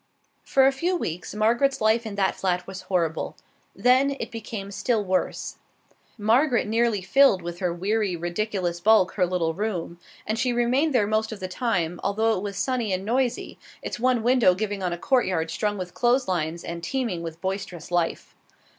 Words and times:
For 0.41 0.65
a 0.65 0.71
few 0.71 0.95
weeks 0.97 1.35
Margaret's 1.35 1.79
life 1.79 2.07
in 2.07 2.15
that 2.15 2.33
flat 2.35 2.65
was 2.65 2.81
horrible; 2.89 3.35
then 3.75 4.15
it 4.19 4.31
became 4.31 4.71
still 4.71 5.05
worse. 5.05 5.57
Margaret 6.17 6.65
nearly 6.65 7.03
filled 7.03 7.43
with 7.43 7.59
her 7.59 7.71
weary, 7.71 8.15
ridiculous 8.15 8.79
bulk 8.79 9.11
her 9.11 9.27
little 9.27 9.53
room, 9.53 9.99
and 10.25 10.39
she 10.39 10.53
remained 10.53 10.95
there 10.95 11.05
most 11.05 11.31
of 11.31 11.39
the 11.39 11.47
time, 11.47 11.99
although 12.03 12.35
it 12.35 12.41
was 12.41 12.57
sunny 12.57 12.91
and 12.91 13.05
noisy, 13.05 13.59
its 13.83 13.99
one 13.99 14.23
window 14.23 14.55
giving 14.55 14.81
on 14.81 14.91
a 14.91 14.97
courtyard 14.97 15.51
strung 15.51 15.77
with 15.77 15.93
clothes 15.93 16.27
lines 16.27 16.63
and 16.63 16.83
teeming 16.83 17.21
with 17.21 17.39
boisterous 17.39 17.91
life. 17.91 18.35